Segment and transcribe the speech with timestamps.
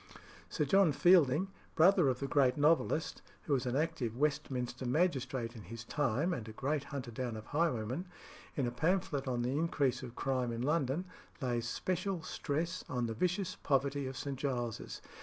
[0.49, 5.61] Sir John Fielding, brother of the great novelist, who was an active Westminster magistrate in
[5.61, 8.07] his time and a great hunter down of highwaymen,
[8.55, 11.05] in a pamphlet on the increase of crime in London,
[11.39, 14.39] lays special stress on the vicious poverty of St.
[14.39, 15.01] Giles's.